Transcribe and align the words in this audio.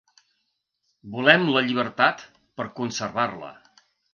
Volem 1.17 1.45
la 1.57 1.63
llibertat 1.67 2.25
per 2.61 2.69
conservar-la. 2.81 3.53